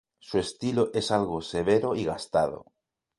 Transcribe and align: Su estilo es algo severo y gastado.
Su 0.17 0.39
estilo 0.39 0.89
es 0.95 1.11
algo 1.11 1.41
severo 1.43 1.95
y 1.95 2.05
gastado. 2.05 2.65